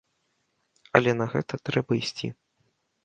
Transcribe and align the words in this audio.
Але 0.99 1.11
на 1.19 1.27
гэта 1.33 1.53
трэба 1.69 1.91
ісці. 2.01 2.27